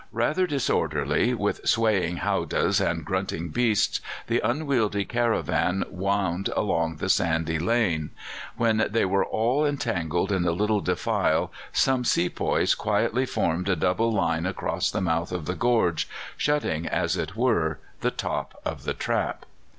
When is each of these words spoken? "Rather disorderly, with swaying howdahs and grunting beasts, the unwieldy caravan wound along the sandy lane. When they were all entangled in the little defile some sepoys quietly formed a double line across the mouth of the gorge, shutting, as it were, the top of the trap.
"Rather 0.13 0.47
disorderly, 0.47 1.31
with 1.31 1.61
swaying 1.63 2.17
howdahs 2.21 2.81
and 2.81 3.05
grunting 3.05 3.49
beasts, 3.49 4.01
the 4.25 4.39
unwieldy 4.43 5.05
caravan 5.05 5.83
wound 5.91 6.49
along 6.55 6.95
the 6.95 7.07
sandy 7.07 7.59
lane. 7.59 8.09
When 8.57 8.87
they 8.89 9.05
were 9.05 9.23
all 9.23 9.63
entangled 9.63 10.31
in 10.31 10.41
the 10.41 10.53
little 10.53 10.81
defile 10.81 11.51
some 11.71 12.03
sepoys 12.03 12.73
quietly 12.73 13.27
formed 13.27 13.69
a 13.69 13.75
double 13.75 14.11
line 14.11 14.47
across 14.47 14.89
the 14.89 15.01
mouth 15.01 15.31
of 15.31 15.45
the 15.45 15.53
gorge, 15.53 16.09
shutting, 16.35 16.87
as 16.87 17.15
it 17.15 17.35
were, 17.35 17.77
the 17.99 18.09
top 18.09 18.59
of 18.65 18.85
the 18.85 18.95
trap. 18.95 19.45